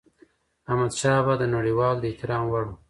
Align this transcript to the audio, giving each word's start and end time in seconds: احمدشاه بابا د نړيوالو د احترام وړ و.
احمدشاه 0.69 1.19
بابا 1.25 1.33
د 1.39 1.43
نړيوالو 1.55 2.01
د 2.01 2.05
احترام 2.11 2.43
وړ 2.47 2.63
و. 2.67 2.71